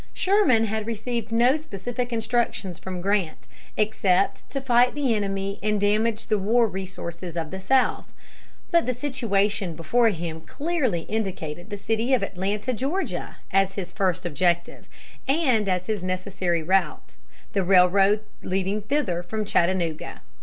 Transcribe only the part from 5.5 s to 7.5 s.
and damage the war resources